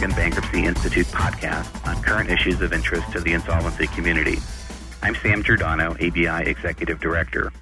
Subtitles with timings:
[0.00, 4.38] American Bankruptcy Institute podcast on current issues of interest to the insolvency community.
[5.02, 7.52] I'm Sam Giordano, ABI Executive Director.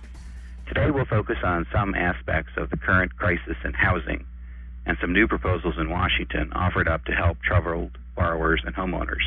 [0.69, 4.25] Today we'll focus on some aspects of the current crisis in housing
[4.87, 9.27] and some new proposals in Washington offered up to help troubled borrowers and homeowners.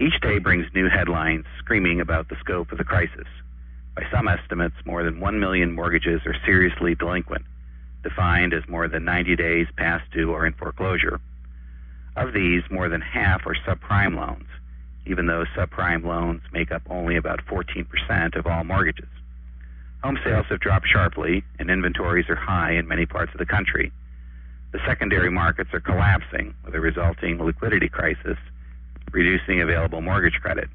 [0.00, 3.28] Each day brings new headlines screaming about the scope of the crisis.
[3.94, 7.44] By some estimates, more than 1 million mortgages are seriously delinquent,
[8.02, 11.20] defined as more than 90 days past due or in foreclosure.
[12.18, 14.48] Of these, more than half are subprime loans,
[15.06, 19.06] even though subprime loans make up only about 14% of all mortgages.
[20.02, 23.92] Home sales have dropped sharply, and inventories are high in many parts of the country.
[24.72, 28.36] The secondary markets are collapsing with a resulting liquidity crisis,
[29.12, 30.68] reducing available mortgage credit.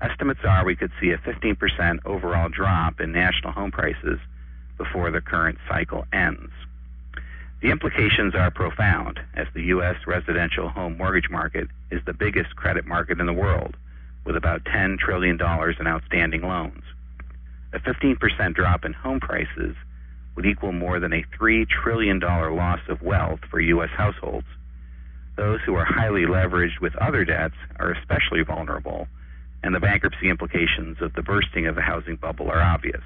[0.00, 4.20] Estimates are we could see a 15% overall drop in national home prices
[4.78, 6.52] before the current cycle ends.
[7.60, 9.96] The implications are profound, as the U.S.
[10.06, 13.76] residential home mortgage market is the biggest credit market in the world,
[14.24, 16.82] with about $10 trillion in outstanding loans.
[17.72, 19.76] A 15% drop in home prices
[20.34, 23.90] would equal more than a $3 trillion loss of wealth for U.S.
[23.96, 24.46] households.
[25.36, 29.06] Those who are highly leveraged with other debts are especially vulnerable
[29.62, 33.02] and the bankruptcy implications of the bursting of the housing bubble are obvious.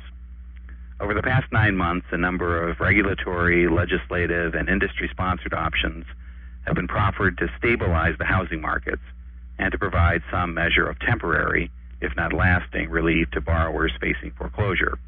[1.00, 6.06] Over the past nine months, a number of regulatory, legislative, and industry sponsored options
[6.66, 9.02] have been proffered to stabilize the housing markets
[9.58, 14.98] and to provide some measure of temporary, if not lasting, relief to borrowers facing foreclosure.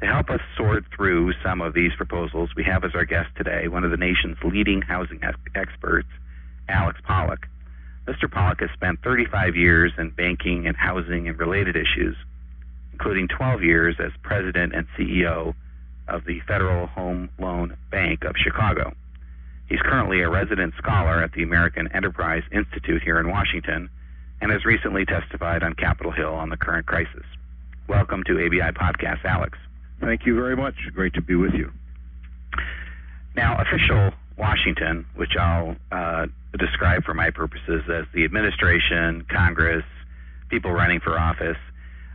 [0.00, 3.68] To help us sort through some of these proposals, we have as our guest today
[3.68, 5.20] one of the nation's leading housing
[5.54, 6.08] experts,
[6.68, 7.48] Alex Pollock.
[8.06, 8.30] Mr.
[8.30, 12.16] Pollock has spent 35 years in banking and housing and related issues,
[13.02, 15.52] including 12 years as president and CEO
[16.06, 18.94] of the Federal Home Loan Bank of Chicago.
[19.68, 23.90] He's currently a resident scholar at the American Enterprise Institute here in Washington
[24.40, 27.24] and has recently testified on Capitol Hill on the current crisis.
[27.88, 29.58] Welcome to ABI Podcast, Alex.
[30.00, 30.76] Thank you very much.
[30.94, 31.72] Great to be with you.
[33.34, 36.26] Now, official Washington, which I'll uh,
[36.56, 39.84] describe for my purposes as the administration, Congress,
[40.50, 41.56] people running for office,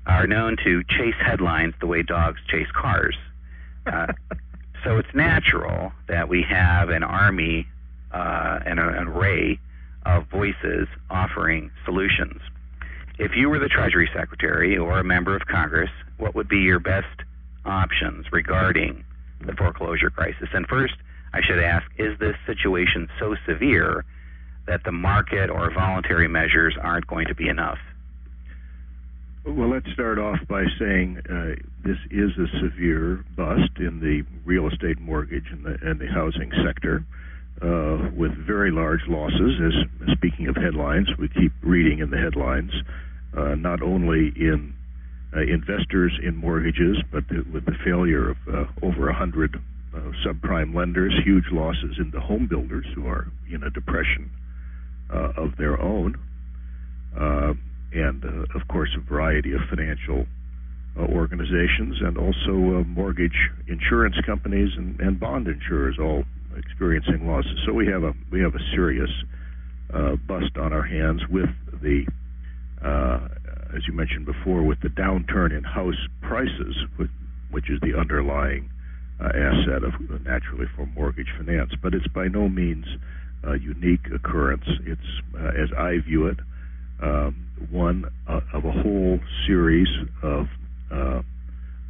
[0.08, 3.16] are known to chase headlines the way dogs chase cars.
[3.86, 4.08] Uh,
[4.84, 7.68] so it's natural that we have an army
[8.12, 9.60] uh, and an array
[10.06, 12.42] of voices offering solutions.
[13.20, 16.80] If you were the Treasury Secretary or a member of Congress, what would be your
[16.80, 17.22] best
[17.66, 19.04] options regarding
[19.46, 20.50] the foreclosure crisis?
[20.54, 20.94] And first,
[21.34, 24.06] I should ask, is this situation so severe
[24.68, 27.80] that the market or voluntary measures aren't going to be enough?
[29.48, 34.68] Well, let's start off by saying uh, this is a severe bust in the real
[34.68, 37.06] estate mortgage and the, and the housing sector.
[37.62, 39.60] Uh, with very large losses.
[39.66, 42.70] As speaking of headlines, we keep reading in the headlines,
[43.36, 44.76] uh, not only in
[45.36, 49.56] uh, investors in mortgages, but the, with the failure of uh, over a hundred
[49.96, 54.30] uh, subprime lenders, huge losses in the home builders who are in a depression
[55.10, 56.16] of their own,
[57.94, 60.26] and uh, of course a variety of financial
[60.98, 63.38] uh, organizations and also uh, mortgage
[63.68, 66.24] insurance companies and, and, bond insurers all
[66.58, 67.60] experiencing losses.
[67.66, 69.12] So we have a we have a serious
[70.28, 71.50] bust on our hands with
[71.82, 72.06] the
[73.76, 76.76] as you mentioned before, with the downturn in house prices,
[77.52, 78.70] which is the underlying
[79.20, 79.94] uh, asset of
[80.24, 81.72] naturally for mortgage finance.
[81.82, 82.86] But it's by no means
[83.44, 84.66] a unique occurrence.
[84.86, 85.02] It's,
[85.36, 86.38] uh, as I view it,
[87.02, 89.88] um, one uh, of a whole series
[90.24, 90.48] of
[90.92, 91.22] uh,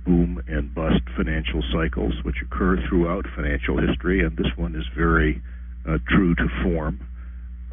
[0.06, 5.41] boom and bust financial cycles which occur throughout financial history, and this one is very
[5.88, 7.00] uh, true to form.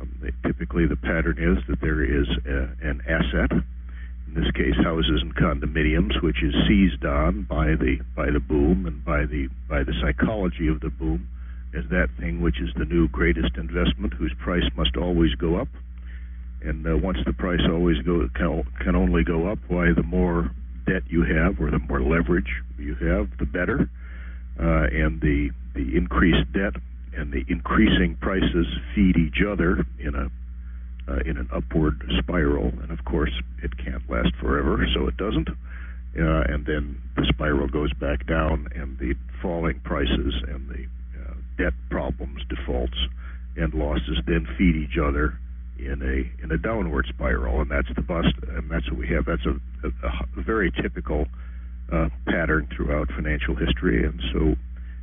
[0.00, 3.52] Um, they, typically, the pattern is that there is a, an asset
[4.26, 8.86] in this case houses and condominiums, which is seized on by the by the boom
[8.86, 11.28] and by the by the psychology of the boom
[11.76, 15.68] as that thing which is the new greatest investment, whose price must always go up.
[16.64, 20.50] And uh, once the price always go can, can only go up, why the more
[20.86, 23.88] debt you have or the more leverage you have, the better.
[24.58, 26.74] Uh, and the the increased debt
[27.16, 30.30] and the increasing prices feed each other in a
[31.06, 33.32] uh, in an upward spiral, and of course
[33.62, 35.48] it can't last forever, so it doesn't.
[35.48, 40.86] Uh, and then the spiral goes back down, and the falling prices and the
[41.20, 42.96] uh, debt problems, defaults,
[43.56, 45.38] and losses then feed each other
[45.78, 49.26] in a in a downward spiral, and that's the bust, and that's what we have.
[49.26, 51.26] That's a, a, a very typical
[51.92, 54.54] uh, pattern throughout financial history, and so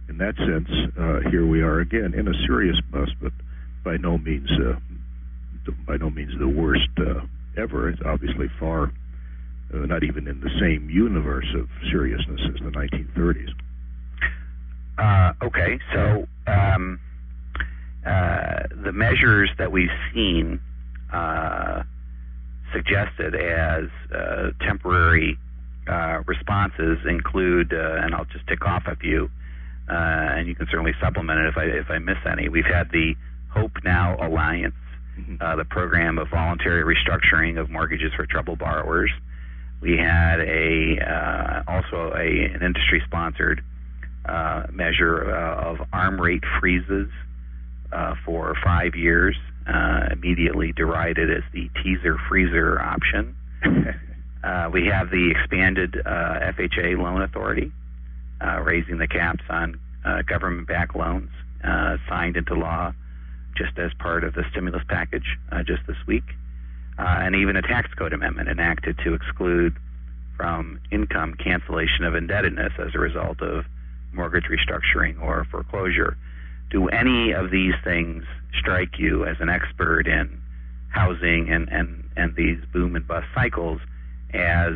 [0.09, 0.69] in that sense,
[0.99, 3.31] uh, here we are again in a serious bust, but
[3.83, 4.79] by no means uh,
[5.87, 7.21] by no means the worst uh,
[7.57, 7.89] ever.
[7.89, 8.91] It's obviously far
[9.73, 13.53] uh, not even in the same universe of seriousness as the 1930s.
[14.97, 16.99] Uh, okay, so um,
[18.05, 20.59] uh, the measures that we've seen
[21.13, 21.83] uh,
[22.73, 25.37] suggested as uh, temporary
[25.87, 29.29] uh, responses include, and I'll just tick off a few,
[29.87, 32.49] and you can certainly supplement it if I if I miss any.
[32.49, 33.15] We've had the
[33.49, 34.73] Hope Now Alliance,
[35.19, 35.57] mm-hmm.
[35.57, 39.11] the program of voluntary restructuring of mortgages for troubled borrowers.
[39.81, 43.63] We had a uh, also a, an industry sponsored
[44.25, 47.09] uh, measure uh, of arm rate freezes
[47.91, 49.35] uh, for five years,
[49.67, 53.35] uh, immediately derided as the teaser freezer option.
[54.43, 57.71] Uh, we have the expanded FHA loan authority,
[58.63, 59.79] raising the caps on
[60.25, 61.29] government backed loans,
[62.09, 62.91] signed into law
[63.55, 65.37] just as part of the stimulus package
[65.67, 66.23] just this week
[67.01, 69.75] uh, and even a tax code amendment enacted to exclude
[70.37, 73.65] from income cancellation of indebtedness as a result of
[74.13, 76.17] mortgage restructuring or foreclosure.
[76.71, 78.23] Do any of these things
[78.57, 80.41] strike you as an expert in
[80.89, 83.81] housing and, and, and these boom and bust cycles
[84.33, 84.73] as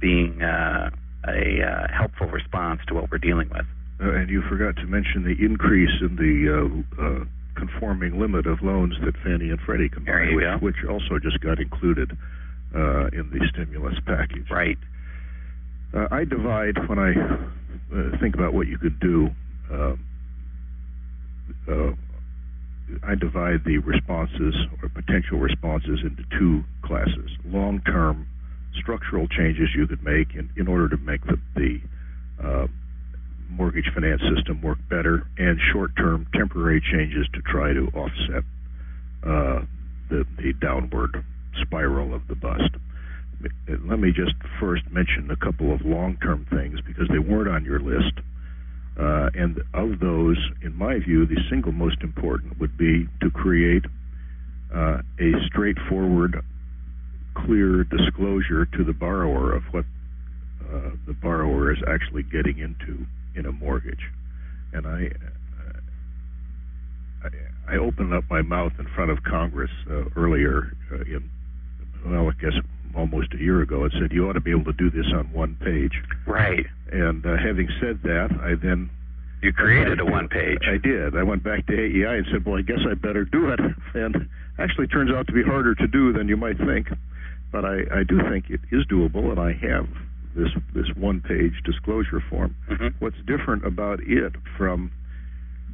[0.00, 0.90] being uh,
[1.28, 3.66] a uh, helpful response to what we're dealing with?
[4.02, 7.24] Uh, and you forgot to mention the increase in the uh, uh,
[7.54, 12.16] conforming limit of loans that Fannie and Freddie combined, which, which, also just got included
[12.74, 14.48] uh, in the stimulus package.
[14.50, 14.78] Right.
[15.92, 19.30] Uh, I divide when I uh, think about what you could do.
[19.70, 19.96] Uh,
[21.68, 21.92] uh,
[23.02, 28.26] I divide the responses or potential responses into two classes: long-term
[28.80, 31.80] structural changes you could make in, in order to make the, the
[32.42, 32.66] uh,
[33.48, 38.44] mortgage finance system work better and short-term temporary changes to try to offset
[39.24, 39.60] uh,
[40.08, 41.24] the, the downward
[41.60, 42.70] spiral of the bust.
[43.68, 47.80] Let me just first mention a couple of long-term things because they weren't on your
[47.80, 48.12] list.
[49.00, 53.84] Uh, and of those, in my view, the single most important would be to create
[54.74, 56.44] uh, a straightforward,
[57.34, 59.86] clear disclosure to the borrower of what
[60.68, 64.10] uh, the borrower is actually getting into in a mortgage.
[64.74, 65.10] And I,
[65.64, 65.80] uh,
[67.24, 71.30] I, I opened up my mouth in front of Congress uh, earlier uh, in,
[72.04, 72.52] well, I guess
[72.96, 75.32] almost a year ago and said you ought to be able to do this on
[75.32, 75.92] one page.
[76.26, 76.66] Right.
[76.92, 78.90] And uh, having said that, I then
[79.42, 80.58] you created a one page.
[80.68, 81.16] I did.
[81.16, 83.60] I went back to AEI and said, "Well, I guess I better do it."
[83.94, 84.28] And
[84.58, 86.88] actually, turns out to be harder to do than you might think.
[87.50, 89.88] But I, I do think it is doable, and I have
[90.36, 92.54] this this one page disclosure form.
[92.70, 92.88] Mm-hmm.
[92.98, 94.92] What's different about it from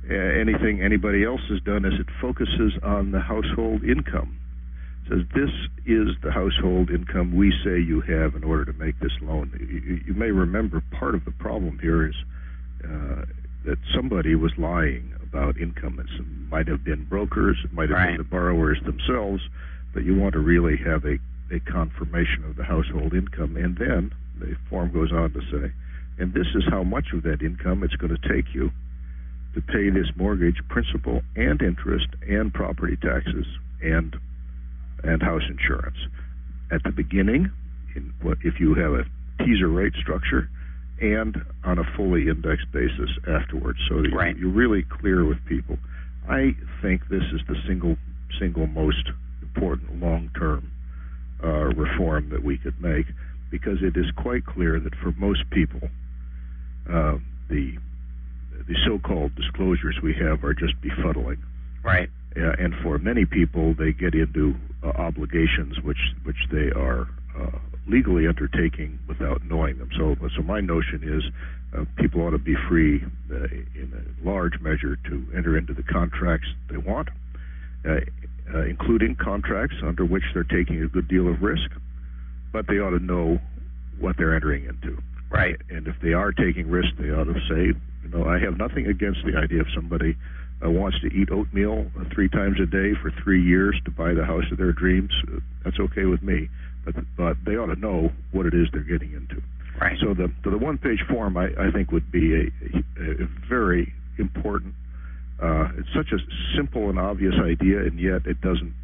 [0.09, 4.39] uh, anything anybody else has done is it focuses on the household income.
[5.09, 5.51] Says this
[5.87, 9.53] is the household income we say you have in order to make this loan.
[9.61, 12.15] You, you may remember part of the problem here is
[12.85, 13.25] uh,
[13.65, 16.01] that somebody was lying about income.
[16.01, 18.17] It might have been brokers, it might have right.
[18.17, 19.43] been the borrowers themselves,
[19.95, 21.19] but you want to really have a,
[21.55, 25.73] a confirmation of the household income, and then the form goes on to say,
[26.19, 28.71] and this is how much of that income it's going to take you
[29.55, 33.47] to pay this mortgage principal and interest and property taxes
[33.83, 34.17] and
[35.03, 35.97] and house insurance.
[36.71, 37.51] At the beginning,
[37.95, 39.05] in what if you have a
[39.45, 40.49] teaser rate structure,
[41.01, 44.37] and on a fully indexed basis afterwards, so that right.
[44.37, 45.79] you're really clear with people.
[46.29, 47.97] I think this is the single
[48.41, 49.11] single most
[49.43, 50.71] important long term
[51.43, 53.07] uh, reform that we could make
[53.51, 55.89] because it is quite clear that for most people,
[56.91, 57.17] uh,
[57.49, 57.77] the
[58.67, 61.39] the so-called disclosures we have are just befuddling.
[61.85, 62.09] Right.
[62.37, 64.57] Uh, and for many people, they get into
[64.91, 69.91] obligations which which they are uh, legally undertaking without knowing them.
[69.97, 71.23] So, so my notion is
[71.77, 75.85] uh, people ought to be free, uh, in a large measure, to enter into the
[75.85, 77.09] contracts they want,
[77.89, 78.01] uh,
[78.67, 81.71] including contracts under which they're taking a good deal of risk
[82.57, 83.39] but they ought to know
[84.01, 84.97] what they're entering into.
[85.29, 85.57] Right.
[85.69, 88.87] And if they are taking risk, they ought to say, you know, I have nothing
[88.87, 90.17] against the idea of somebody
[90.65, 94.15] uh, wants to eat oatmeal uh, three times a day for three years to buy
[94.15, 95.11] the house of their dreams.
[95.29, 96.49] Uh, that's okay with me,
[96.85, 99.43] but but they ought to know what it is they're getting into.
[99.81, 99.99] Right.
[100.01, 102.45] So the the one page form I, I think would be a,
[103.01, 104.75] a, a very important.
[105.43, 106.19] Uh, it's such a
[106.57, 108.75] simple and obvious idea, and yet it doesn't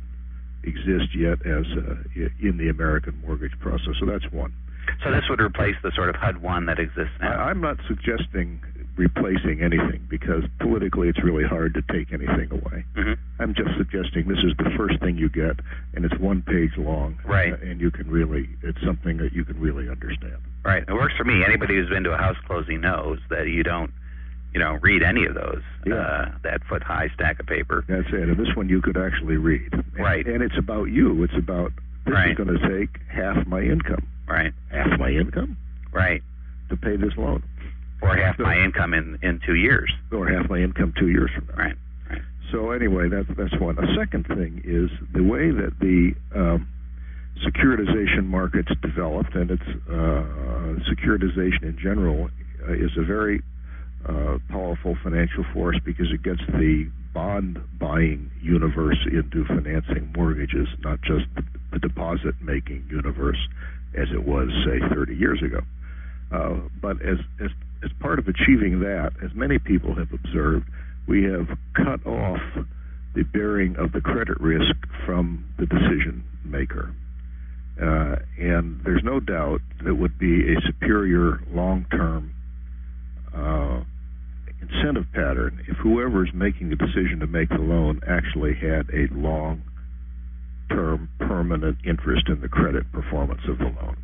[0.65, 1.97] exist yet as uh,
[2.41, 3.95] in the American mortgage process.
[3.99, 4.53] So that's one.
[5.05, 7.47] So this would replace the sort of HUD one that exists now.
[7.47, 8.61] I, am not suggesting
[8.97, 12.85] replacing anything because politically it's really hard to take anything away.
[12.95, 13.17] Mhm.
[13.41, 15.61] I'm just suggesting this is the first thing you get,
[15.95, 17.59] and it's one page long, Right.
[17.63, 20.37] and you can really it's something that you can really understand.
[20.65, 20.85] Right.
[20.87, 21.45] It works for me.
[21.45, 23.91] Anybody who's been to a house closing knows that you don't,
[24.53, 25.63] you know, read any of those.
[25.87, 25.95] Yeah.
[25.95, 27.85] Uh, that foot high stack of paper.
[27.89, 28.29] That's it.
[28.29, 29.73] And this one you could actually read.
[29.73, 30.27] And, Right.
[30.27, 31.23] And it's about you.
[31.25, 31.73] It's about
[32.05, 32.31] this Right.
[32.33, 34.53] is going to take half my income, Right.
[34.71, 35.57] half my income
[35.93, 36.23] Right.
[36.69, 37.43] to pay this loan,
[38.03, 39.91] Or half So- my income in in two years.
[40.11, 41.55] or half my income two years from now.
[41.65, 41.77] Right.
[42.11, 42.23] Right.
[42.51, 43.79] So anyway, that's that's one.
[43.79, 46.67] A second thing is the way that the um,
[47.45, 50.25] securitization markets developed, and it's uh,
[50.91, 52.29] securitization in general
[52.69, 53.43] uh, is a very
[54.07, 61.01] uh, powerful financial force because it gets the bond buying universe into financing mortgages, not
[61.03, 63.39] just the, the deposit making universe
[63.95, 65.61] as it was, say, 30 years ago.
[66.33, 67.51] Uh, but as, as
[67.85, 70.69] as part of achieving that, as many people have observed,
[71.07, 72.41] we have cut off
[73.15, 74.75] the bearing of the credit risk
[75.05, 76.95] from the decision maker.
[77.81, 82.33] Uh, and there's no doubt that would be a superior long-term
[83.35, 83.83] uh,
[84.61, 89.09] incentive pattern if whoever is making the decision to make the loan actually had a
[89.15, 93.97] long-term permanent interest in the credit performance of the loan.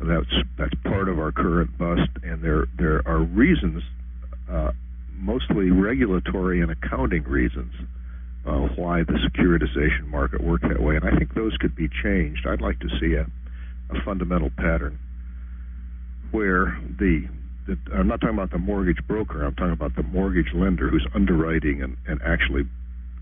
[0.00, 3.82] That's that's part of our current bust, and there there are reasons,
[4.50, 4.72] uh,
[5.16, 7.72] mostly regulatory and accounting reasons,
[8.46, 12.46] uh, why the securitization market worked that way, and I think those could be changed.
[12.46, 13.26] I'd like to see a,
[13.94, 14.98] a fundamental pattern
[16.30, 17.28] where the,
[17.66, 19.44] the I'm not talking about the mortgage broker.
[19.44, 22.64] I'm talking about the mortgage lender who's underwriting and, and actually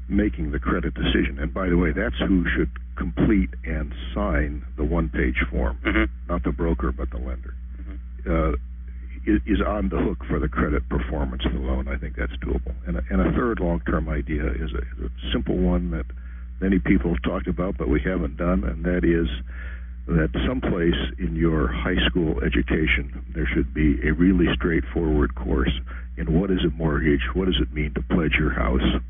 [0.08, 1.38] making the credit decision.
[1.38, 6.08] And by the way, that's who should complete and sign the one-page form, Mhm.
[6.28, 7.54] not the broker but the lender.
[7.80, 8.52] Mhm.
[8.54, 8.56] Uh,
[9.24, 11.86] is, is on the hook for the credit performance of the loan.
[11.86, 12.74] I think that's doable.
[12.86, 16.06] And a, and a third long-term idea is a, is a simple one that
[16.60, 19.28] many people have talked about, but we haven't done, and that is
[20.08, 25.70] that someplace in your high school education there should be a really straightforward course
[26.16, 29.00] in what is a mortgage, what does it mean to pledge your house,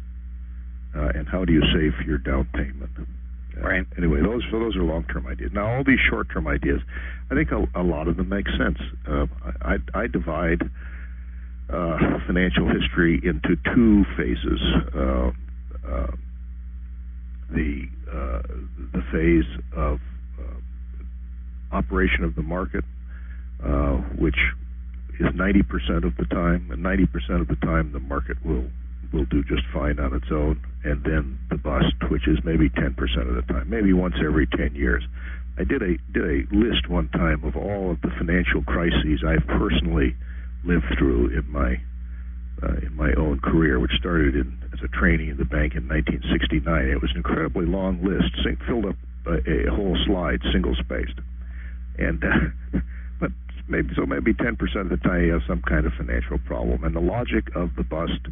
[0.94, 2.90] uh, and how do you save for your down payment.
[3.60, 3.68] Uh,
[3.98, 5.50] Anyway, those so those are long-term ideas.
[5.52, 6.80] Now, all these short-term ideas,
[7.30, 8.78] I think a, a lot of them make sense.
[9.08, 9.26] Uh,
[9.62, 10.62] I, I divide
[11.70, 14.60] uh, financial history into two phases.
[14.94, 15.30] Uh,
[15.86, 16.10] uh,
[17.50, 18.42] the uh,
[18.92, 19.98] the phase of
[20.38, 22.84] uh, operation of the market,
[23.64, 24.38] uh, which
[25.20, 28.64] is 90% of the time, and 90% of the time the market will
[29.12, 32.96] will do just fine on its own, and then the bust, which is maybe 10%
[33.28, 35.04] of the time, maybe once every 10 years.
[35.58, 39.46] I did a did a list one time of all of the financial crises I've
[39.46, 40.16] personally
[40.64, 41.76] lived through in my
[42.62, 45.88] uh, in my own career, which started in, as a trainee in the bank in
[45.88, 46.88] 1969.
[46.88, 51.18] It was an incredibly long list, sing, filled up a, a whole slide, single spaced,
[51.98, 52.78] and uh,
[53.20, 53.30] but
[53.68, 56.96] maybe so maybe 10% of the time you have some kind of financial problem, and
[56.96, 58.24] the logic of the bust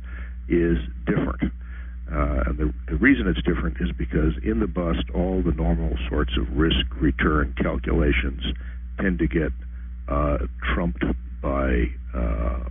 [0.50, 1.52] is different.
[2.12, 5.96] Uh, and the, the reason it's different is because in the bust, all the normal
[6.08, 8.42] sorts of risk return calculations
[9.00, 9.52] tend to get
[10.08, 10.38] uh,
[10.74, 11.04] trumped
[11.40, 12.64] by uh,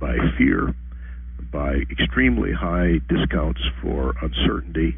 [0.00, 0.74] by fear,
[1.52, 4.96] by extremely high discounts for uncertainty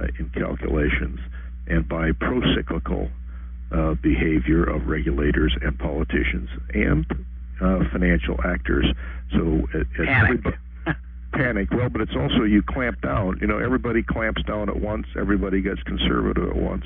[0.00, 1.18] uh, in calculations,
[1.66, 3.10] and by pro-cyclical
[3.72, 7.04] uh, behavior of regulators and politicians and
[7.60, 8.86] uh, financial actors.
[9.32, 10.30] So, uh, as Panic.
[10.30, 10.56] everybody-
[11.32, 11.70] panic.
[11.70, 13.38] Well, but it's also you clamp down.
[13.40, 15.06] You know, everybody clamps down at once.
[15.18, 16.84] Everybody gets conservative at once.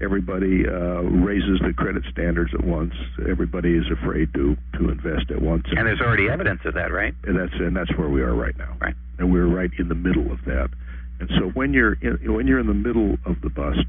[0.00, 2.94] Everybody uh, raises the credit standards at once.
[3.28, 5.64] Everybody is afraid to to invest at once.
[5.70, 7.14] And there's already evidence of that, right?
[7.24, 8.76] and that's and that's where we are right now.
[8.80, 8.94] Right.
[9.18, 10.70] And we're right in the middle of that.
[11.20, 13.86] And so when you're in, when you're in the middle of the bust,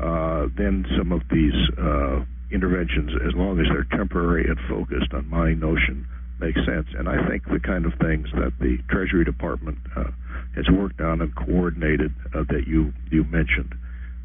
[0.00, 5.28] uh, then some of these uh, interventions, as long as they're temporary and focused on
[5.28, 6.06] my notion,
[6.40, 6.86] make sense.
[6.96, 10.10] And I think the kind of things that the Treasury Department uh,
[10.54, 13.74] has worked on and coordinated uh, that you you mentioned,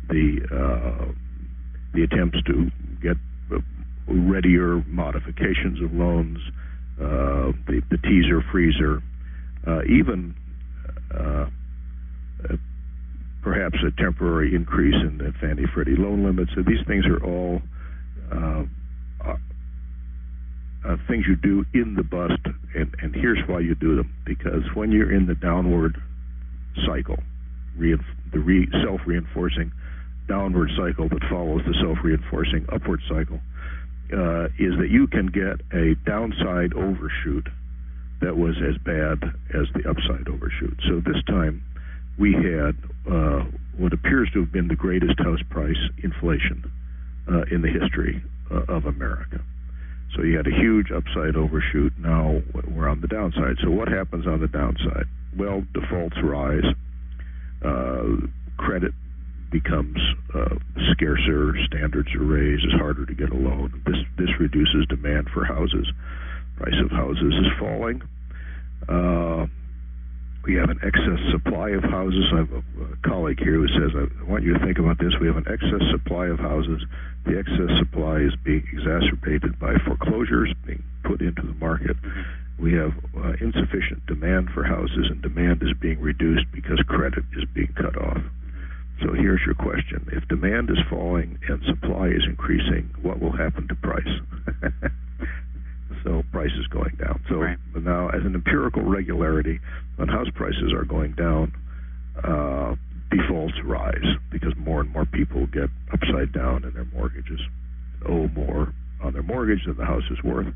[0.10, 1.12] the uh,
[1.94, 3.18] the attempts to get
[3.52, 3.60] uh,
[4.08, 6.40] readier modifications of loans,
[7.00, 9.02] uh, the, the teaser freezer,
[9.68, 10.36] uh, even
[13.44, 16.52] perhaps a temporary increase in the Fannie Freddie loan limits.
[16.56, 17.62] So these things are all
[20.86, 22.42] uh, things you do in the bust,
[22.76, 24.14] and, and here's why you do them.
[24.26, 26.02] Because when you're in the downward
[26.86, 27.18] cycle,
[27.78, 29.72] reinf- the re- self-reinforcing
[30.28, 33.40] downward cycle that follows the self-reinforcing upward cycle,
[34.14, 37.48] uh, is that you can get a downside overshoot
[38.22, 39.24] that was as bad
[39.54, 40.80] as the upside overshoot.
[40.88, 41.64] So this time
[42.18, 42.76] we had
[43.10, 43.46] uh,
[43.78, 46.64] what appears to have been the greatest house price inflation
[47.30, 49.42] uh, in the history uh, of America.
[50.16, 51.94] So you had a huge upside overshoot.
[51.98, 53.58] Now we're on the downside.
[53.64, 55.06] So what happens on the downside?
[55.38, 56.66] Well, defaults rise.
[57.64, 58.28] Uh,
[58.58, 58.94] credit
[59.52, 59.98] becomes
[60.36, 60.56] uh,
[60.92, 61.54] scarcer.
[61.68, 62.66] Standards are raised.
[62.66, 63.82] It's harder to get a loan.
[63.86, 65.90] This this reduces demand for houses.
[66.58, 68.02] Price of houses is falling.
[68.88, 69.48] Uh,
[70.44, 72.26] we have an excess supply of houses.
[72.34, 75.14] I have a, a colleague here who says, I want you to think about this.
[75.22, 76.84] We have an excess supply of houses.
[77.26, 81.96] The excess supply is being exacerbated by foreclosures being put into the market.
[82.60, 87.46] We have uh, insufficient demand for houses, and demand is being reduced because credit is
[87.54, 88.22] being cut off.
[89.02, 90.08] So here's your question.
[90.12, 94.08] If demand is falling and supply is increasing, what will happen to price?
[96.04, 97.22] so prices going down.
[97.30, 97.58] So right.
[97.76, 99.60] now, as an empirical regularity,
[99.96, 101.54] when house prices are going down,
[102.24, 102.76] uh,
[103.16, 107.40] defaults rise because more and more people get upside down in their mortgages,
[108.08, 110.48] owe more on their mortgage than the house is worth.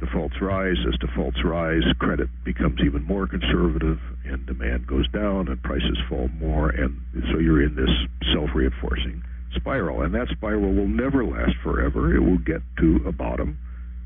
[0.00, 0.76] Defaults rise.
[0.88, 6.28] As defaults rise, credit becomes even more conservative, and demand goes down, and prices fall
[6.38, 7.90] more, and so you're in this
[8.34, 9.22] self-reinforcing
[9.56, 10.02] spiral.
[10.02, 12.14] And that spiral will never last forever.
[12.14, 13.58] It will get to a bottom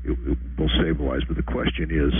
[0.05, 1.21] it, it will stabilize.
[1.27, 2.13] But the question is,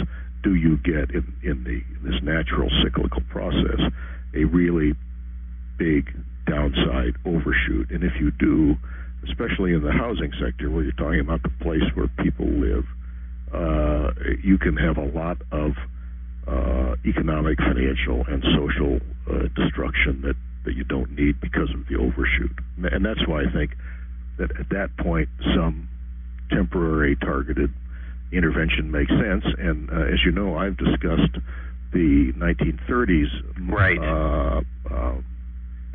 [0.44, 3.80] do you get in, in the in this natural cyclical process
[4.36, 4.94] a really
[5.78, 6.14] big
[6.46, 7.92] downside overshoot?
[7.92, 8.76] And if you do,
[9.28, 12.86] especially in the housing sector where you're talking about the place where people live,
[13.54, 14.12] uh,
[14.44, 15.72] you can have a lot of
[16.48, 21.96] uh, economic, financial, and social uh, destruction that, that you don't need because of the
[21.96, 22.52] overshoot.
[22.78, 23.72] And that's why I think
[24.38, 25.88] that at that point, some
[26.52, 27.74] temporary targeted
[28.32, 29.46] intervention makes sense.
[29.58, 31.38] And uh, as you know, I've discussed
[31.94, 33.98] the 1930s right.
[33.98, 34.62] uh,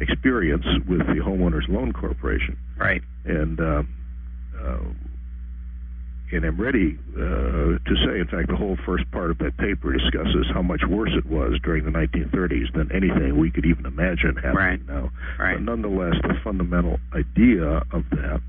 [0.01, 2.57] experience with the Homeowners Loan Corporation.
[2.79, 3.03] Right.
[3.25, 3.83] And uh,
[4.61, 4.79] uh,
[6.33, 9.93] and I'm ready uh, to say, in fact, the whole first part of that paper
[9.93, 14.37] discusses how much worse it was during the 1930s than anything we could even imagine
[14.37, 14.87] happening right.
[14.87, 15.11] now.
[15.41, 15.55] Right.
[15.55, 18.41] But nonetheless, the fundamental idea of that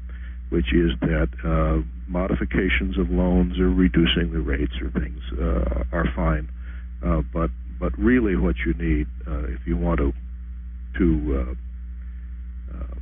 [0.51, 6.11] which is that uh, modifications of loans or reducing the rates or things uh, are
[6.13, 6.49] fine,
[7.03, 10.13] uh, but but really what you need uh, if you want to
[10.97, 11.57] to
[12.73, 12.95] uh, uh,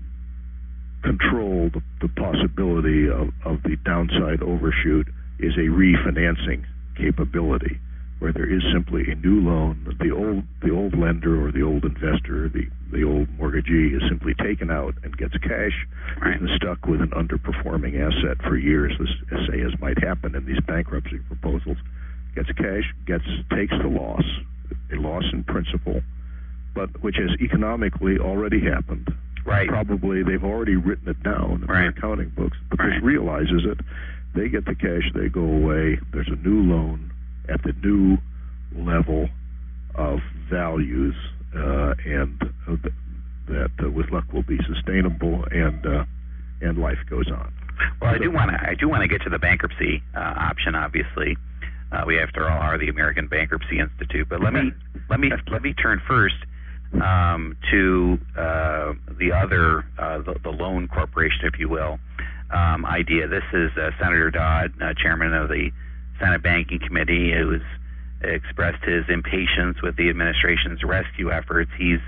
[1.04, 5.08] control the, the possibility of, of the downside overshoot
[5.39, 6.65] is a refinancing
[6.97, 7.80] capability
[8.19, 9.95] where there is simply a new loan.
[9.99, 14.34] The old the old lender or the old investor, the the old mortgagee is simply
[14.36, 15.88] taken out and gets cash
[16.21, 16.39] right.
[16.39, 18.91] and stuck with an underperforming asset for years.
[18.99, 21.78] This say as might happen in these bankruptcy proposals.
[22.36, 23.25] Gets cash, gets
[23.56, 24.23] takes the loss,
[24.91, 26.02] a loss in principal,
[26.79, 29.13] but which has economically already happened.
[29.45, 29.67] Right.
[29.67, 31.81] Probably they've already written it down in right.
[31.81, 32.93] their accounting books, but right.
[32.93, 33.79] this realizes it.
[34.35, 35.99] They get the cash, they go away.
[36.13, 37.11] There's a new loan
[37.49, 38.17] at the new
[38.75, 39.27] level
[39.95, 41.15] of values,
[41.55, 42.75] uh, and uh,
[43.47, 46.05] that uh, with luck will be sustainable, and uh,
[46.61, 47.51] and life goes on.
[48.01, 50.75] Well, I do want to I do want to get to the bankruptcy uh, option.
[50.75, 51.35] Obviously,
[51.91, 54.29] uh, we after all are the American Bankruptcy Institute.
[54.29, 54.71] But let me
[55.09, 56.35] let me let me turn first
[56.93, 61.99] um, to uh, the other uh, the, the loan corporation, if you will,
[62.52, 63.28] um, idea.
[63.28, 65.71] This is uh, Senator Dodd, uh, chairman of the
[66.19, 67.62] Senate Banking Committee, who has
[68.21, 71.71] expressed his impatience with the administration's rescue efforts.
[71.78, 71.99] He's,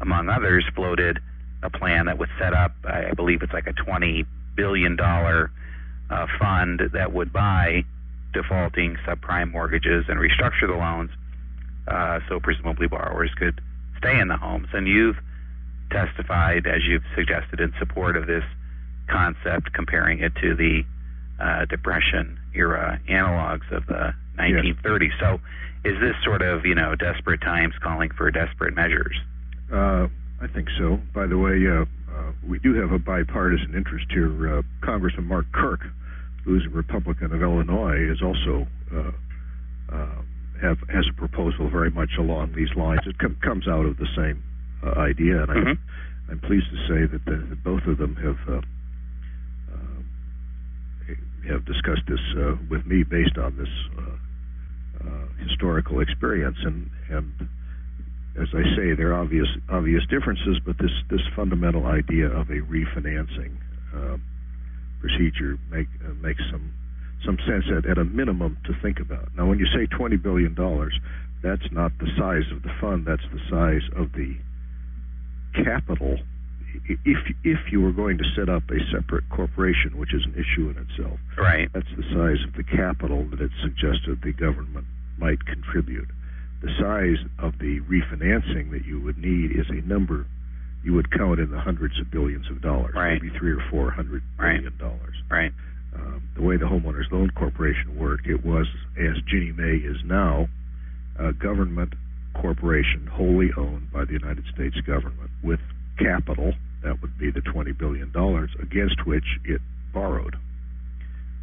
[0.00, 1.20] among others, floated
[1.62, 6.80] a plan that would set up, I believe it's like a $20 billion uh, fund
[6.92, 7.84] that would buy
[8.32, 11.10] defaulting subprime mortgages and restructure the loans
[11.88, 13.60] uh, so presumably borrowers could
[14.06, 14.68] stay in the homes.
[14.72, 15.16] And you've
[15.90, 18.44] testified, as you've suggested, in support of this
[19.08, 20.82] concept, comparing it to the
[21.40, 25.08] uh, Depression era analogs of the 1930s.
[25.08, 25.12] Yes.
[25.20, 25.40] So,
[25.84, 29.16] is this sort of you know desperate times calling for desperate measures?
[29.72, 30.08] Uh,
[30.40, 30.98] I think so.
[31.14, 34.58] By the way, uh, uh, we do have a bipartisan interest here.
[34.58, 35.80] Uh, Congressman Mark Kirk,
[36.44, 39.10] who's a Republican of Illinois, is also uh,
[39.94, 40.22] uh,
[40.62, 43.00] have has a proposal very much along these lines.
[43.06, 44.42] It com- comes out of the same
[44.96, 45.68] idea, and mm-hmm.
[45.68, 45.78] I'm,
[46.30, 48.62] I'm pleased to say that, the, that both of them have
[51.48, 57.32] have discussed this uh, with me based on this uh, uh, historical experience, and and
[58.36, 62.60] as I say, there are obvious obvious differences, but this this fundamental idea of a
[62.66, 63.56] refinancing
[63.94, 64.18] uh,
[65.00, 66.72] procedure make uh, makes some
[67.24, 69.28] some sense at, at a minimum to think about.
[69.36, 70.54] Now, when you say $20 billion,
[71.42, 74.36] that's not the size of the fund, that's the size of the
[75.64, 76.18] capital.
[76.88, 80.68] If, if you were going to set up a separate corporation, which is an issue
[80.68, 81.68] in itself, right.
[81.72, 84.86] that's the size of the capital that it suggested the government
[85.18, 86.08] might contribute.
[86.60, 90.26] The size of the refinancing that you would need is a number
[90.86, 93.20] you would count in the hundreds of billions of dollars, right.
[93.20, 94.78] maybe three or four hundred billion right.
[94.78, 95.16] dollars.
[95.28, 95.52] Right.
[95.96, 98.66] Um, the way the Homeowners Loan Corporation worked, it was,
[98.98, 100.48] as Ginnie Mae is now,
[101.18, 101.94] a government
[102.34, 105.60] corporation wholly owned by the United States government with
[105.98, 108.12] capital, that would be the $20 billion,
[108.60, 109.60] against which it
[109.94, 110.36] borrowed.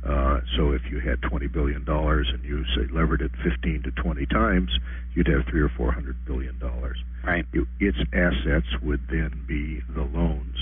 [0.05, 4.25] Uh, so if you had $20 billion and you say levered it 15 to 20
[4.27, 4.69] times,
[5.15, 6.97] you'd have three or four hundred billion dollars.
[7.23, 7.45] Right.
[7.79, 10.57] its assets would then be the loans.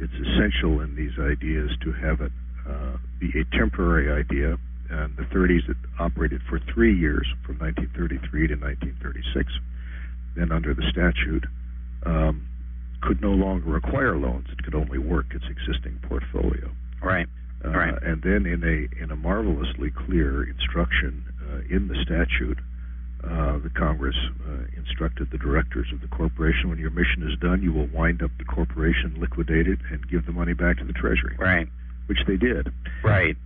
[0.00, 2.32] It's essential in these ideas to have it
[2.68, 4.58] uh, be a temporary idea.
[4.90, 9.52] And the 30s it operated for three years, from 1933 to 1936.
[10.36, 11.46] Then under the statute,
[12.04, 12.46] um,
[13.02, 14.46] could no longer acquire loans.
[14.50, 16.70] It could only work its existing portfolio.
[17.02, 17.26] Right.
[17.64, 18.02] Uh, right.
[18.02, 22.58] And then in a in a marvelously clear instruction uh, in the statute,
[23.22, 27.62] uh, the Congress uh, instructed the directors of the corporation: when your mission is done,
[27.62, 30.92] you will wind up the corporation, liquidate it, and give the money back to the
[30.92, 31.36] Treasury.
[31.38, 31.68] Right.
[32.06, 32.72] Which they did.
[33.02, 33.36] Right.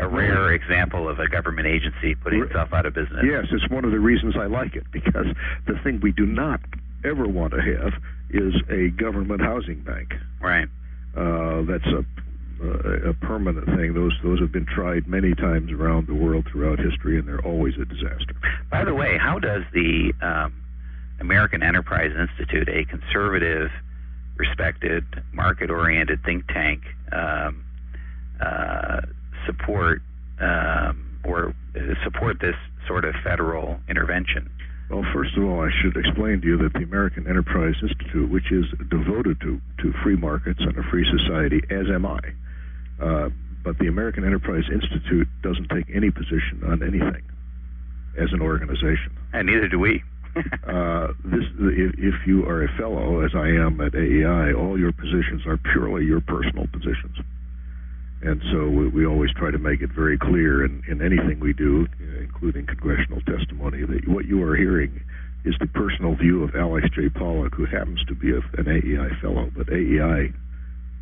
[0.00, 3.24] A rare example of a government agency putting itself out of business.
[3.24, 5.26] Yes, it's one of the reasons I like it because
[5.66, 6.60] the thing we do not
[7.04, 7.94] ever want to have
[8.30, 10.14] is a government housing bank.
[10.40, 10.68] Right.
[11.16, 12.04] Uh, that's a
[12.60, 13.94] uh, a permanent thing.
[13.94, 17.74] Those those have been tried many times around the world throughout history, and they're always
[17.80, 18.34] a disaster.
[18.70, 20.52] By the way, how does the um,
[21.20, 23.70] American Enterprise Institute, a conservative,
[24.36, 27.64] respected, market-oriented think tank, um,
[28.40, 29.00] uh,
[29.46, 30.02] support
[30.40, 31.54] um, or
[32.04, 34.50] support this sort of federal intervention?
[34.90, 38.50] Well, first of all, I should explain to you that the American Enterprise Institute, which
[38.50, 42.20] is devoted to, to free markets and a free society, as am I,
[43.00, 43.28] uh,
[43.62, 47.22] but the American Enterprise Institute doesn't take any position on anything
[48.16, 49.12] as an organization.
[49.34, 50.02] And neither do we.
[50.66, 54.92] uh, this, if, if you are a fellow, as I am at AEI, all your
[54.92, 57.16] positions are purely your personal positions.
[58.22, 61.52] And so we, we always try to make it very clear in, in anything we
[61.52, 61.86] do,
[62.20, 65.00] including congressional testimony, that what you are hearing
[65.44, 67.08] is the personal view of Alex J.
[67.08, 70.32] Pollock, who happens to be a, an AEI fellow, but AEI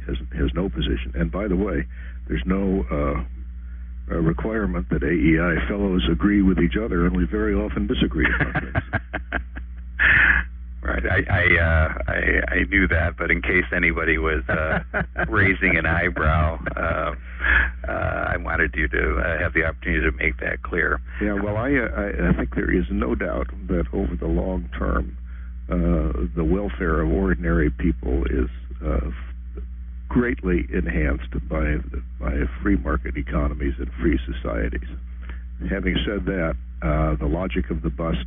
[0.07, 1.13] has has no position.
[1.15, 1.87] And by the way,
[2.29, 7.87] there's no uh, requirement that AEI fellows agree with each other, and we very often
[7.87, 9.03] disagree about things.
[11.11, 14.81] I I, uh, I I knew that, but in case anybody was uh,
[15.29, 17.15] raising an eyebrow, uh,
[17.89, 21.01] uh, I wanted you to uh, have the opportunity to make that clear.
[21.23, 21.35] Yeah.
[21.35, 25.17] Well, I uh, I, I think there is no doubt that over the long term,
[25.71, 28.51] uh, the welfare of ordinary people is
[28.85, 29.11] uh,
[30.09, 31.77] greatly enhanced by
[32.21, 34.89] by free market economies and free societies.
[35.71, 38.27] Having said that, uh, the logic of the bust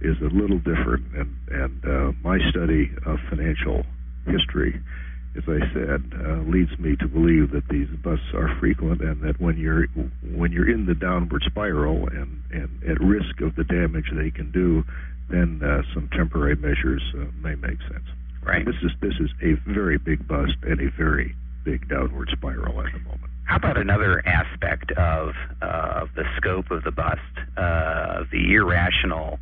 [0.00, 3.84] is a little different, and and uh, my study of financial
[4.26, 4.80] history,
[5.36, 9.40] as I said, uh, leads me to believe that these busts are frequent, and that
[9.40, 9.86] when you're
[10.34, 14.50] when you're in the downward spiral and and at risk of the damage they can
[14.50, 14.84] do,
[15.30, 18.06] then uh, some temporary measures uh, may make sense.
[18.42, 18.64] Right.
[18.64, 22.92] This is this is a very big bust and a very big downward spiral at
[22.92, 23.30] the moment.
[23.44, 27.20] How about another aspect of uh, of the scope of the bust,
[27.56, 29.38] uh, the irrational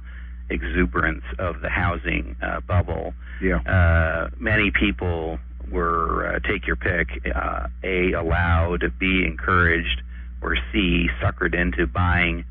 [0.52, 3.14] exuberance of the housing uh, bubble.
[3.40, 3.58] Yeah.
[3.60, 5.38] Uh, many people
[5.70, 7.08] were uh, take your pick.
[7.34, 10.02] Uh, a allowed, B encouraged,
[10.40, 12.44] or C suckered into buying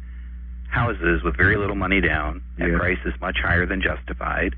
[0.70, 2.78] houses with very little money down at Yeah.
[2.78, 4.56] prices much higher than justified.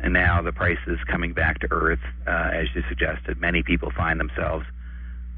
[0.00, 3.38] And now the price is coming back to earth, uh, as you suggested.
[3.40, 4.66] Many people find themselves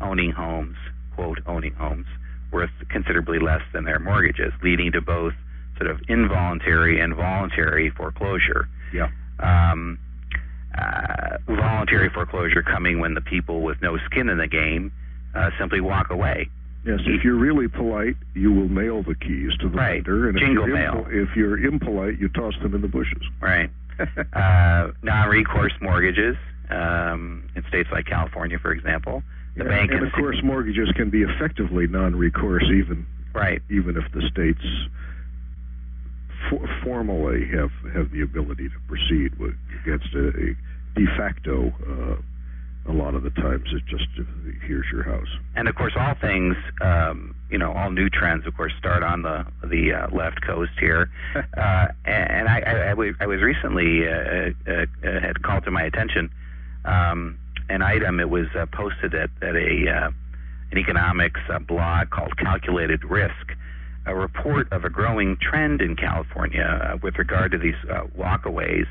[0.01, 0.77] owning homes,
[1.15, 2.07] quote, owning homes,
[2.51, 5.35] worth considerably less than their mortgages, leading to both
[5.79, 8.69] sort of involuntary and voluntary foreclosure.
[8.93, 9.09] Yeah.
[9.41, 9.99] Um,
[10.77, 14.93] uh, voluntary foreclosure coming when the people with no skin in the game
[15.35, 16.49] uh, simply walk away.
[16.85, 19.95] Yes, if you're really polite, you will mail the keys to the Right.
[20.07, 21.07] lender, and if Jingle you're, mail.
[21.09, 23.23] if you're impolite, you toss them in the bushes.
[23.41, 23.71] Right.
[24.35, 26.37] uh, non-recourse mortgages
[26.69, 29.23] um, in states like California, for example.
[29.57, 33.63] The Yeah, bank and of course, mortgages can be effectively non-recourse, even right.
[33.71, 34.61] even if the states
[36.59, 40.55] for, formally have have the ability to proceed with, against a, a
[40.95, 42.23] de facto uh,
[42.87, 44.07] a lot of the times it's just
[44.67, 45.29] here's your house.
[45.57, 49.23] And of course, all things, um, you know, all new trends, of course, start on
[49.23, 51.11] the the uh, left coast here.
[51.35, 56.31] uh, and I, I, I, was recently uh, uh, uh, had called to my attention
[56.85, 57.39] um,
[57.71, 58.21] an item.
[58.21, 60.11] It was uh, posted at at a uh,
[60.71, 63.53] an economics uh, blog called Calculated Risk.
[64.07, 68.87] A report of a growing trend in California uh, with regard to these uh, walkaways.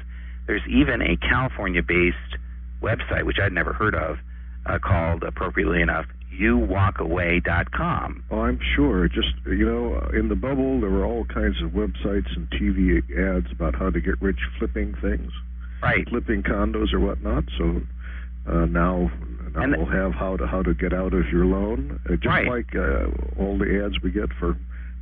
[0.47, 2.37] There's even a California-based
[2.81, 4.17] website, which I'd never heard of,
[4.65, 6.05] uh, called, appropriately enough,
[6.39, 8.23] youwalkaway.com.
[8.31, 9.07] Oh, I'm sure.
[9.07, 13.01] Just, you know, in the bubble, there were all kinds of websites and TV
[13.37, 15.31] ads about how to get rich flipping things.
[15.81, 16.07] Right.
[16.09, 17.43] Flipping condos or whatnot.
[17.57, 17.81] So
[18.47, 19.11] uh, now,
[19.53, 22.25] now and we'll have how to how to get out of your loan, uh, just
[22.25, 22.47] right.
[22.47, 23.07] like uh,
[23.39, 24.57] all the ads we get for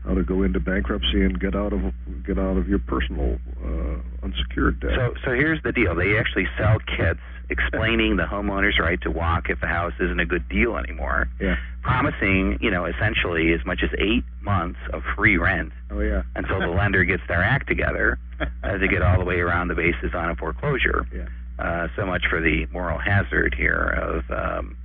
[0.06, 1.82] how to go into bankruptcy and get out of
[2.26, 4.92] get out of your personal uh, unsecured debt.
[4.96, 7.20] So, so here's the deal: they actually sell kits
[7.52, 11.28] explaining the homeowner's right to walk if the house isn't a good deal anymore.
[11.40, 11.58] Yeah.
[11.84, 15.74] Promising, you know, essentially as much as eight months of free rent.
[15.92, 16.24] Oh yeah.
[16.36, 18.18] until the lender gets their act together
[18.64, 21.06] as they get all the way around the bases on a foreclosure.
[21.14, 21.28] Yeah.
[21.60, 24.78] Uh, so much for the moral hazard here of, um,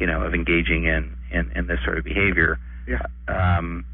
[0.00, 2.58] you know, of engaging in, in, in this sort of behavior.
[2.88, 3.06] Yeah.
[3.28, 3.84] Um,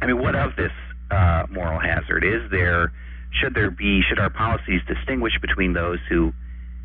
[0.00, 0.72] I mean, what of this
[1.10, 2.24] uh, moral hazard?
[2.24, 2.92] Is there,
[3.32, 6.32] should there be, should our policies distinguish between those who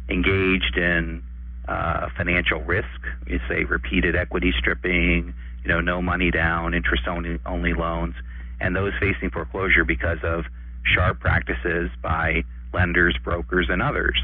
[0.09, 1.23] engaged in
[1.67, 2.87] uh, financial risk,
[3.27, 8.15] you say repeated equity stripping, you know, no money down, interest only, only loans,
[8.59, 10.45] and those facing foreclosure because of
[10.83, 14.19] sharp practices by lenders, brokers, and others.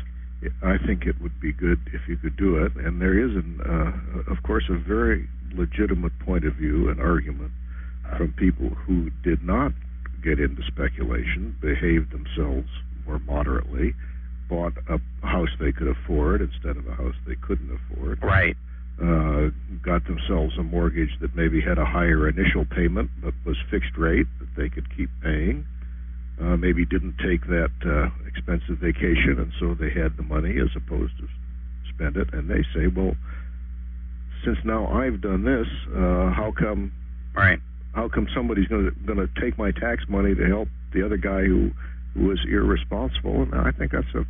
[0.63, 3.61] I think it would be good if you could do it, and there is, an,
[3.61, 7.51] uh, of course, a very legitimate point of view and argument
[8.17, 9.71] from people who did not
[10.23, 12.67] get into speculation, behaved themselves
[13.05, 13.93] more moderately,
[14.47, 18.21] bought a house they could afford instead of a house they couldn't afford.
[18.21, 18.55] Right.
[19.01, 19.49] Uh,
[19.81, 24.27] got themselves a mortgage that maybe had a higher initial payment but was fixed rate
[24.39, 25.65] that they could keep paying.
[26.41, 30.69] Uh, maybe didn't take that uh, expensive vacation, and so they had the money as
[30.75, 31.27] opposed to
[31.93, 32.33] spend it.
[32.33, 33.15] And they say, "Well,
[34.45, 36.93] since now I've done this, uh, how come?
[37.35, 37.59] Right.
[37.93, 41.71] How come somebody's going to take my tax money to help the other guy who
[42.13, 44.25] who was irresponsible?" And I think that's a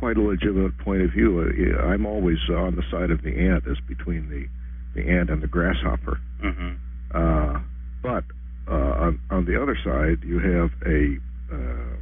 [0.00, 1.40] quite a legitimate point of view.
[1.40, 4.46] Uh, I'm always on the side of the ant as between the
[4.94, 6.18] the ant and the grasshopper.
[6.42, 6.72] Mm-hmm.
[7.14, 7.60] Uh,
[8.02, 8.24] but
[8.68, 11.18] uh, on, on the other side, you have a
[11.52, 11.96] uh,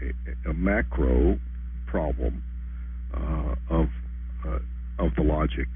[0.00, 1.38] a, a, macro
[1.86, 2.42] problem
[3.14, 3.88] uh, of
[4.46, 4.58] uh,
[4.98, 5.68] of the logic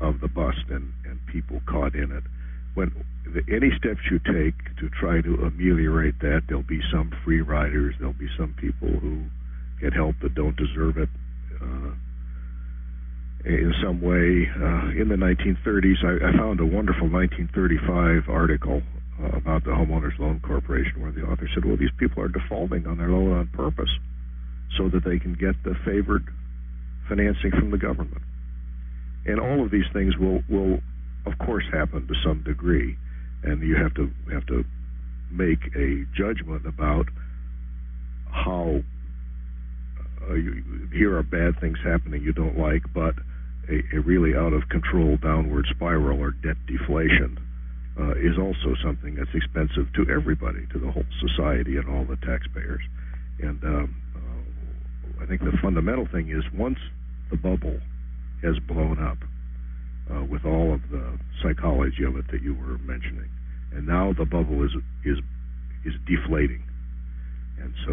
[0.00, 2.22] of the bust and, and people caught in it.
[2.74, 2.92] When
[3.24, 7.94] the, any steps you take to try to ameliorate that, there'll be some free riders,
[7.98, 9.24] there'll be some people who
[9.80, 11.08] get help that don't deserve it.
[11.60, 11.92] Uh,
[13.44, 18.82] in some way, uh, in the 1930s, I, I, found a wonderful 1935 article
[19.20, 22.86] uh, about the Homeowners Loan Corporation where the author said, well, these people are defaulting
[22.86, 23.90] on their loan on purpose
[24.78, 26.24] so that they can get the favored
[27.08, 28.22] financing from the government.
[29.26, 30.80] And all of these things will, will
[31.26, 32.96] of course, happen to some degree,
[33.42, 34.64] and you have to have to
[35.30, 37.06] make a judgment about
[38.30, 38.82] how
[40.28, 43.14] uh, you, here are bad things happening you don't like, but
[43.68, 47.38] a, a really out of control downward spiral or debt deflation
[47.98, 52.16] uh, is also something that's expensive to everybody, to the whole society and all the
[52.26, 52.82] taxpayers.
[53.40, 56.78] And um, uh, I think the fundamental thing is once
[57.30, 57.78] the bubble
[58.42, 59.18] has blown up
[60.10, 63.28] uh, with all of the psychology of it that you were mentioning,
[63.72, 64.72] and now the bubble is
[65.04, 65.18] is
[65.84, 66.62] is deflating,
[67.60, 67.92] and so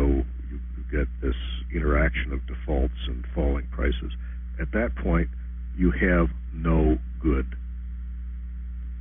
[0.50, 1.36] you, you get this
[1.74, 4.14] interaction of defaults and falling prices.
[4.60, 5.30] At that point,
[5.78, 7.56] you have no good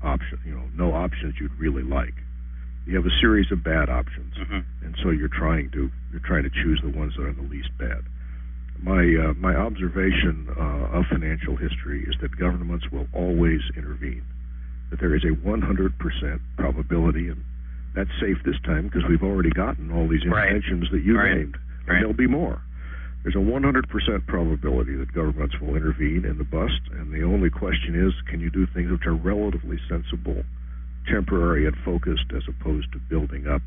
[0.03, 2.15] option, you know, no options you'd really like.
[2.87, 4.61] You have a series of bad options, mm-hmm.
[4.85, 7.69] and so you're trying to you're trying to choose the ones that are the least
[7.79, 8.03] bad.
[8.83, 14.23] My uh, my observation uh, of financial history is that governments will always intervene.
[14.91, 17.45] That there is a 100% probability, and
[17.95, 20.93] that's safe this time because we've already gotten all these interventions right.
[20.93, 21.35] that you right.
[21.35, 21.99] named, and right.
[21.99, 22.63] there'll be more.
[23.23, 27.99] There's a 100% probability that governments will intervene in the bust, and the only question
[27.99, 30.45] is can you do things which are relatively sensible,
[31.11, 33.61] temporary, and focused as opposed to building up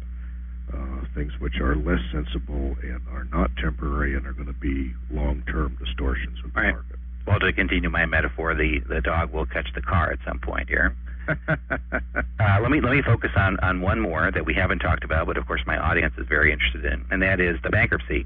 [0.74, 4.94] uh, things which are less sensible and are not temporary and are going to be
[5.12, 6.74] long term distortions of the right.
[6.74, 6.98] market.
[7.28, 10.70] Well, to continue my metaphor, the, the dog will catch the car at some point
[10.70, 10.96] here.
[11.28, 15.28] uh, let me let me focus on, on one more that we haven't talked about,
[15.28, 18.26] but of course my audience is very interested in, and that is the bankruptcy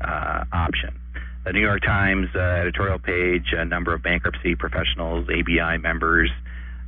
[0.00, 0.98] uh, option.
[1.44, 6.30] the New York Times uh, editorial page, a number of bankruptcy professionals, ABI members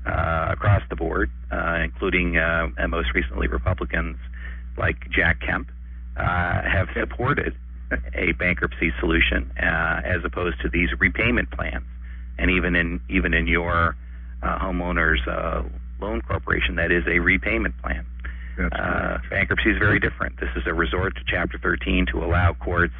[0.06, 4.16] uh, across the board, uh, including uh, and most recently Republicans
[4.76, 5.68] like Jack Kemp,
[6.16, 7.54] uh, have supported
[8.14, 11.84] a bankruptcy solution uh, as opposed to these repayment plans.
[12.38, 13.96] And even in even in your
[14.42, 15.20] homeowners
[16.00, 18.04] loan corporation, that is a repayment plan.
[19.30, 20.40] bankruptcy is very different.
[20.40, 22.94] This is a resort to Chapter 13 to allow courts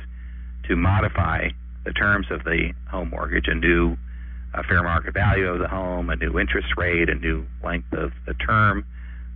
[0.68, 1.48] to modify
[1.84, 3.96] the terms of the home mortgage, a new
[4.54, 8.12] uh, fair market value of the home, a new interest rate, a new length of
[8.26, 8.84] the term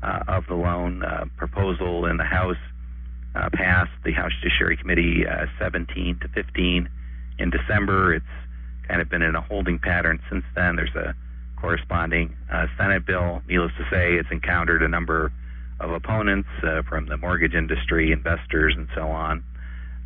[0.02, 1.02] uh, of the loan.
[1.02, 2.56] Uh, proposal in the House
[3.34, 6.88] uh, passed the House Judiciary Committee uh, 17 to 15
[7.38, 8.14] in December.
[8.14, 8.24] It's
[8.88, 10.76] kind of been in a holding pattern since then.
[10.76, 11.14] There's a
[11.60, 12.36] corresponding
[12.76, 13.42] Senate bill.
[13.48, 15.32] Needless to say, it's encountered a number
[15.80, 16.48] of opponents
[16.88, 19.42] from the mortgage industry, investors, and so on.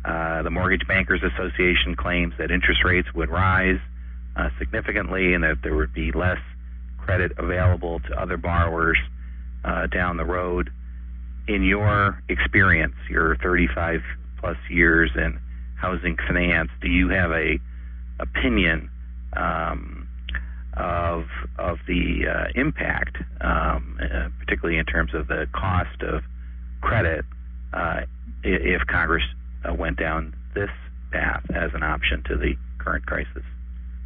[0.03, 3.79] The Mortgage Bankers Association claims that interest rates would rise
[4.57, 6.39] significantly and that there would be less
[6.97, 8.97] credit available to other borrowers
[9.63, 10.71] uh, down the road.
[11.47, 14.01] In your experience, your 35
[14.39, 15.39] plus years in
[15.75, 17.59] housing finance, do you have a
[18.19, 18.89] opinion
[19.33, 20.07] um,
[20.77, 21.25] of
[21.57, 26.23] of the uh, impact, um, uh, particularly in terms of the cost of
[26.81, 27.25] credit,
[27.73, 28.01] uh,
[28.43, 29.23] if Congress
[29.67, 30.69] uh, went down this
[31.11, 33.43] path as an option to the current crisis?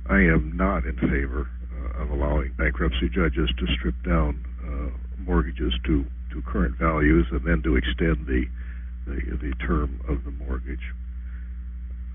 [0.10, 4.44] I am not in favor uh, of allowing bankruptcy judges to strip down
[5.26, 8.46] mortgages to, to current values and then to extend the
[9.06, 10.94] the, the term of the mortgage.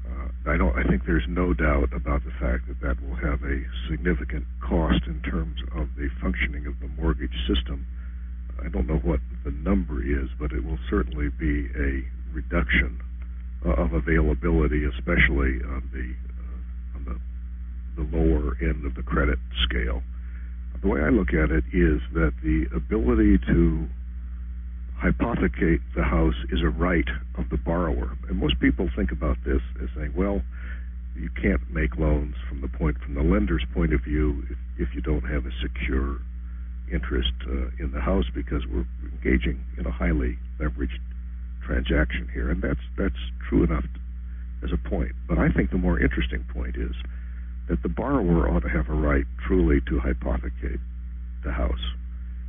[0.05, 0.77] Uh, I don't.
[0.77, 5.07] I think there's no doubt about the fact that that will have a significant cost
[5.07, 7.87] in terms of the functioning of the mortgage system.
[8.63, 13.01] I don't know what the number is, but it will certainly be a reduction
[13.65, 19.39] uh, of availability, especially on the uh, on the the lower end of the credit
[19.65, 20.03] scale.
[20.83, 23.89] The way I look at it is that the ability to
[25.03, 28.17] hypothecate the house is a right of the borrower.
[28.29, 30.43] And most people think about this as saying, well,
[31.17, 34.95] you can't make loans from the point from the lender's point of view if, if
[34.95, 36.19] you don't have a secure
[36.93, 40.99] interest uh, in the house because we're engaging in a highly leveraged
[41.65, 43.85] transaction here, and that's that's true enough
[44.65, 45.13] as a point.
[45.29, 46.95] But I think the more interesting point is
[47.71, 50.81] that the borrower ought to have a right truly to hypothecate
[51.45, 51.95] the house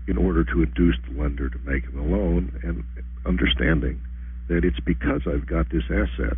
[0.07, 2.83] in order to induce the lender to make him a loan, and
[3.25, 4.01] understanding
[4.49, 6.37] that it's because I've got this asset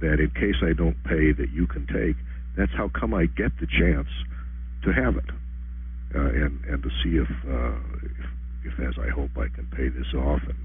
[0.00, 2.16] that in case I don't pay that you can take.
[2.56, 4.08] That's how come I get the chance
[4.84, 5.30] to have it,
[6.14, 7.76] uh, and and to see if, uh,
[8.64, 10.58] if if as I hope I can pay this off and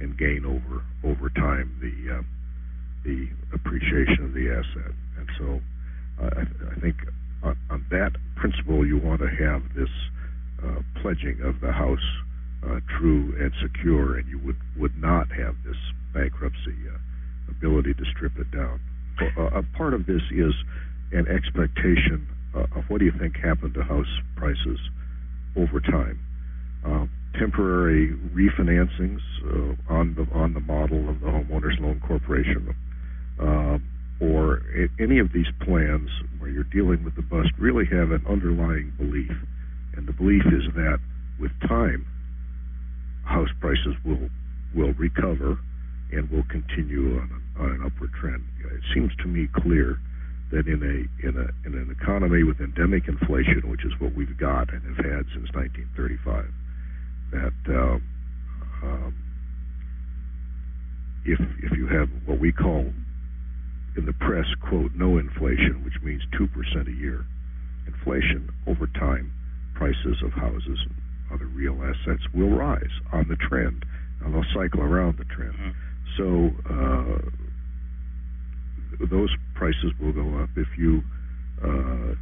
[0.00, 2.22] and gain over over time the uh,
[3.04, 4.92] the appreciation of the asset.
[5.18, 5.60] And so,
[6.20, 6.42] I,
[6.76, 6.96] I, think
[7.42, 9.88] on, on, that principle, you want to have this
[10.62, 11.98] uh, pledging of the house
[12.66, 15.76] uh, true and secure, and you would would not have this
[16.12, 16.98] bankruptcy uh,
[17.50, 18.80] ability to strip it down.
[19.36, 20.54] Uh, a part of this is
[21.12, 24.78] an expectation of what do you think happened to house prices
[25.56, 26.18] over time
[27.38, 32.74] temporary refinancings uh, on the on the model of the homeowners loan corporation,
[33.38, 33.78] uh,
[34.20, 34.62] or
[34.98, 39.32] any of these plans where you're dealing with the bust really have an underlying belief,
[39.96, 40.98] and the belief is that
[41.40, 42.06] with time,
[43.24, 44.28] house prices will
[44.74, 45.58] will recover
[46.12, 48.44] and will continue on, on an upward trend.
[48.64, 49.98] It seems to me clear
[50.52, 54.36] that in a in a in an economy with endemic inflation, which is what we've
[54.36, 56.46] got and have had since 1935
[57.32, 57.98] that uh,
[58.86, 59.14] um,
[61.24, 62.92] if if you have what we call
[63.96, 67.24] in the press quote no inflation, which means two percent a year,
[67.86, 69.32] inflation over time,
[69.74, 70.94] prices of houses and
[71.32, 73.84] other real assets will rise on the trend,
[74.20, 75.54] and they'll cycle around the trend.
[75.54, 75.70] Mm-hmm.
[76.18, 76.26] So
[76.68, 77.18] uh,
[79.06, 81.02] those prices will go up if you.
[81.62, 82.14] Uh,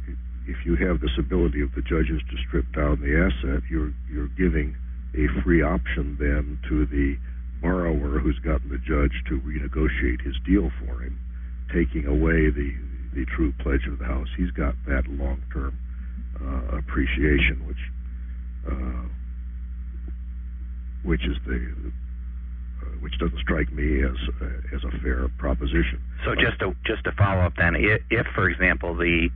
[0.47, 4.29] if you have this ability of the judges to strip down the asset, you're you're
[4.29, 4.75] giving
[5.13, 7.17] a free option then to the
[7.61, 11.19] borrower who's gotten the judge to renegotiate his deal for him,
[11.73, 12.73] taking away the
[13.13, 14.27] the true pledge of the house.
[14.37, 15.77] He's got that long term
[16.41, 17.77] uh, appreciation, which
[18.71, 19.07] uh,
[21.03, 21.73] which is the
[22.81, 26.01] uh, which doesn't strike me as uh, as a fair proposition.
[26.25, 29.29] So just to just to follow up then, if, if for example the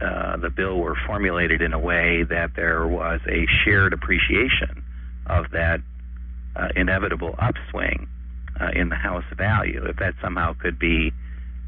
[0.00, 4.84] uh, the bill were formulated in a way that there was a shared appreciation
[5.26, 5.80] of that
[6.56, 8.08] uh, inevitable upswing
[8.60, 9.84] uh, in the house value.
[9.86, 11.12] If that somehow could be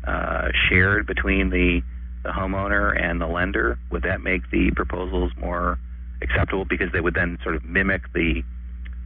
[0.06, 1.82] uh, shared between the
[2.22, 3.78] the homeowner and the lender?
[3.90, 5.78] Would that make the proposals more
[6.22, 8.42] acceptable because they would then sort of mimic the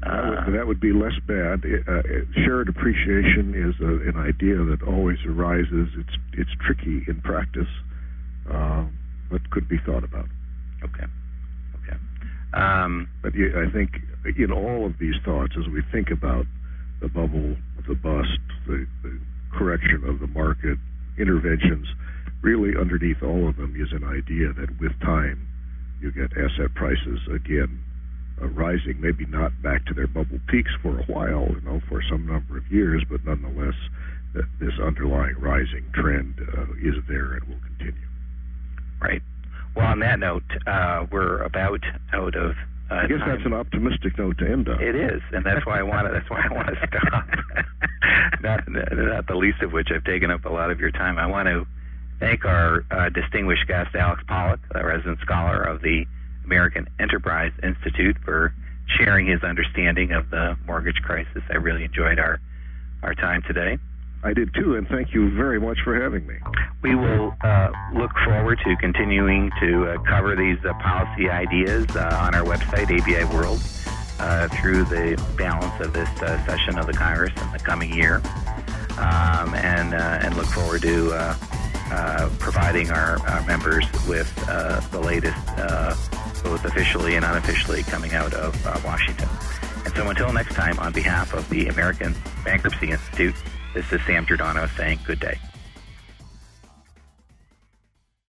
[0.04, 1.64] uh, that would be less bad.
[1.88, 2.02] Uh,
[2.44, 5.88] shared appreciation is a, an idea that always arises.
[5.96, 7.68] It's it's tricky in practice,
[8.52, 8.84] uh,
[9.30, 10.26] but could be thought about.
[10.82, 11.06] Okay.
[11.80, 11.96] Okay.
[12.52, 13.92] Um, but I think
[14.36, 16.44] in all of these thoughts, as we think about
[17.00, 17.56] the bubble,
[17.88, 19.18] the bust, the, the
[19.56, 20.78] correction of the market,
[21.18, 21.86] interventions,
[22.42, 25.48] really underneath all of them is an idea that with time
[26.00, 27.80] you get asset prices again
[28.42, 32.02] uh, rising, maybe not back to their bubble peaks for a while, you know, for
[32.10, 33.74] some number of years, but nonetheless,
[34.34, 38.08] that this underlying rising trend uh, is there and will continue.
[39.00, 39.22] Right.
[39.76, 41.80] Well, on that note, uh, we're about
[42.12, 42.54] out of.
[42.90, 44.82] Uh, I guess that's an optimistic note to end on.
[44.82, 46.12] It is, and that's why I want to.
[46.12, 47.26] That's why I want to stop.
[48.42, 51.18] not, not the least of which I've taken up a lot of your time.
[51.18, 51.66] I want to
[52.20, 56.04] thank our uh, distinguished guest, Alex Pollock, a resident scholar of the
[56.44, 58.54] American Enterprise Institute, for
[58.98, 61.42] sharing his understanding of the mortgage crisis.
[61.50, 62.38] I really enjoyed our
[63.02, 63.78] our time today.
[64.24, 66.36] I did too, and thank you very much for having me.
[66.80, 72.18] We will uh, look forward to continuing to uh, cover these uh, policy ideas uh,
[72.22, 73.60] on our website, ABI World,
[74.18, 78.22] uh, through the balance of this uh, session of the Congress in the coming year,
[78.96, 81.10] um, and and look forward to
[82.38, 84.34] providing our, our, members with
[84.90, 85.46] the latest
[86.42, 89.28] both officially and unofficially coming out of Washington.
[89.84, 93.34] And so until next time, on behalf of the American Bankruptcy Institute,
[93.74, 95.38] this is Sam Giordano saying good day.